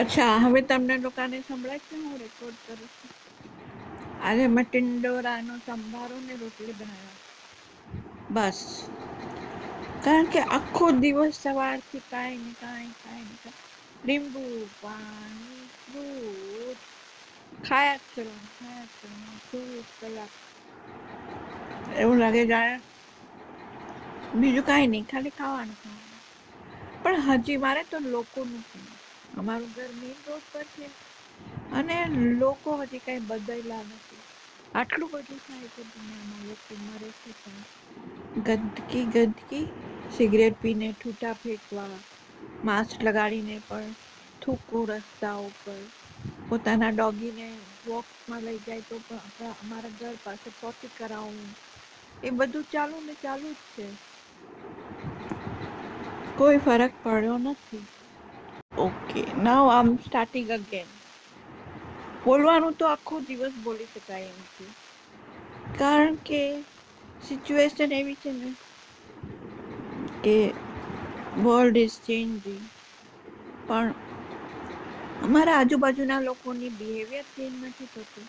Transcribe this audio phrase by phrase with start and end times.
[0.00, 3.10] અચ્છા, હવે તમને લોકોને સંભળાય છે હું રેકોર્ડ કરું છું?
[4.20, 7.20] આજે મેં ટિંડોરાનો સંભારો ને રોટલી બનાવ્યા.
[8.30, 8.60] બસ.
[10.04, 13.50] કારણ કે આખો દિવસ સવારથી કાંઈ ને કાંઈ કાંઈ ને
[14.04, 14.42] લીંબુ,
[14.80, 16.80] પાણી ફ્રૂટ
[17.50, 19.00] ખાયા જ ખાયા જ
[19.44, 20.32] ફ્રૂટ કલાક
[21.96, 22.76] એવું લાગે જાણે
[24.34, 26.22] બીજું કાંઈ નહીં, ખાલી ખાવાનું ખાવાનું.
[27.02, 28.78] પણ હજી મારે તો લોકોનું છે
[29.38, 30.86] અમારું ઘર મેઇન રોડ પર છે.
[31.72, 31.96] અને
[32.40, 34.22] લોકો હજી કાંઈ બદલાયા નથી.
[34.74, 37.64] આટલું બધું થાય છે દુનિયામાં, લોકો મરે છે પણ.
[38.46, 39.66] ગંદકી ગંદકી,
[40.10, 41.96] સિગરેટ પીને ઠૂઠા ફેંકવા,
[42.62, 43.92] માસ્ક લગાડીને પણ
[44.42, 45.80] થૂકવું રસ્તા ઉપર
[46.46, 47.46] પોતાના ડોગીને
[47.84, 51.50] વોકમાં લઈ જાય તો પણ અમારા ઘર પાસે પોટી કરાવવું
[52.22, 53.86] એ બધું ચાલુ ને ચાલુ જ છે.
[56.38, 57.84] કોઈ ફરક પડ્યો નથી.
[58.80, 60.90] ઓકે નાવ આમ સ્ટાર્ટિંગ અગેન
[62.24, 64.66] બોલવાનું તો આખો દિવસ બોલી શકાય એમ છે.
[65.76, 66.40] કારણ કે
[67.22, 68.48] સિચ્યુએશન એવી છે ને
[70.22, 70.36] કે
[71.38, 72.64] વર્લ્ડ ઇઝ ચેન્જિંગ
[73.66, 73.88] પણ
[75.24, 78.26] અમારા આજુબાજુના લોકોની બિહેવિયર ચેન્જ નથી થતું.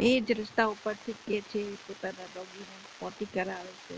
[0.00, 3.96] એ જ રસ્તા ઉપરથી કે છે પોતાના ડોગીને પોટી કરાવે છે.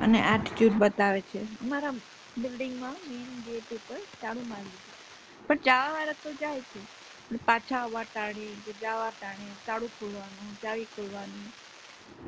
[0.00, 1.40] અને એટીટ્યુડ બતાવે છે.
[1.58, 1.94] અમારા
[2.40, 4.80] બિલ્ડિંગમાં મેઇન ગેટ ઉપર તાળું મારી
[5.48, 6.80] પણ જવાવાળા તો જાય છે.
[7.42, 11.46] પાછા આવવા ટાણે કે જવા ટાણે તાળું ખોલવાનું, ચાવી ખોલવાનું.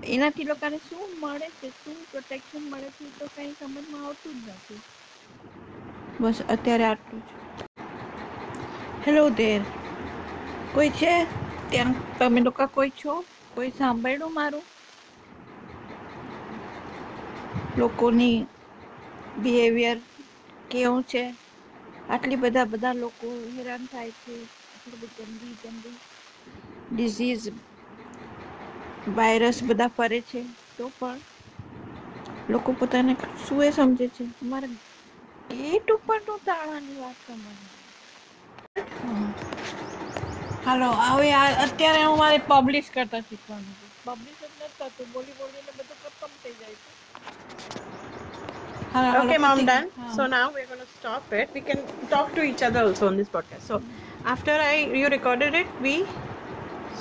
[0.09, 4.83] એનાથી લોકોને શું મળે છે, શું પ્રોટેક્શન મળે છે તો કંઈ સમજમાં આવતું જ નથી.
[6.21, 7.29] બસ અત્યારે આટલું જ.
[9.03, 9.61] હેલો દેર
[10.75, 11.13] કોઈ છે?
[11.69, 13.13] ત્યાં તમે લોકો કોઈ છો?
[13.53, 14.67] કોઈ સાંભળ્યું મારું?
[17.77, 18.37] લોકોની
[19.37, 19.99] બિહેવિયર
[20.71, 21.23] કેવું છે?
[22.09, 24.35] આટલી બધા બધા લોકો હેરાન થાય છે.
[24.71, 25.99] આટલી બધી ગંદી ગંદી
[26.91, 27.47] ડિઝીઝ
[29.07, 30.41] વાયરસ બધા ફરે છે.
[30.73, 31.19] તો પણ
[32.49, 34.25] લોકો પોતાને શું એ સમજે છે?
[34.43, 34.75] અમારા
[35.51, 37.61] ગેટ ઉપરનું તાળાની વાત સમજ
[40.65, 41.29] હાલો, હવે
[41.65, 43.87] અત્યારે હું મારે પબ્લિશ કરતા શીખવાનું છે.
[44.05, 46.91] પબ્લિશ નથી થતું, બોલી, બોલીને બધું ખતમ થઈ જાય છે.
[48.95, 49.91] okay, mom, done.
[50.05, 51.51] So now we're going to stop it.
[51.55, 53.63] We can talk to each other also on this podcast.
[53.63, 53.83] So
[54.25, 56.09] after I you recorded it, we